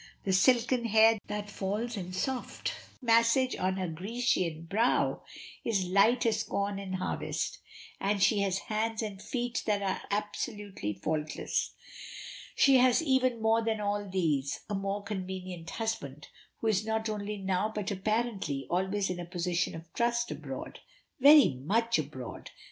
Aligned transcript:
The 0.23 0.33
silken 0.33 0.85
hair 0.85 1.19
that 1.27 1.51
falls 1.51 1.95
in 1.95 2.11
soft 2.11 2.73
masses 3.03 3.53
on 3.53 3.77
her 3.77 3.87
Grecian 3.87 4.63
brow 4.63 5.21
is 5.63 5.85
light 5.85 6.25
as 6.25 6.41
corn 6.41 6.79
in 6.79 6.93
harvest, 6.93 7.59
and 7.99 8.19
she 8.19 8.39
has 8.39 8.57
hands 8.65 9.03
and 9.03 9.21
feet 9.21 9.61
that 9.67 9.83
are 9.83 10.01
absolutely 10.09 10.93
faultless. 10.95 11.73
She 12.55 12.77
has 12.77 13.03
even 13.03 13.43
more 13.43 13.63
than 13.63 13.79
all 13.79 14.09
these 14.09 14.61
a 14.67 14.73
most 14.73 15.05
convenient 15.05 15.69
husband, 15.69 16.29
who 16.61 16.67
is 16.69 16.83
not 16.83 17.07
only 17.07 17.37
now 17.37 17.69
but 17.71 17.91
apparently 17.91 18.65
always 18.71 19.11
in 19.11 19.19
a 19.19 19.25
position 19.25 19.75
of 19.75 19.93
trust 19.93 20.31
abroad. 20.31 20.79
Very 21.19 21.49
much 21.63 21.99
abroad. 21.99 22.49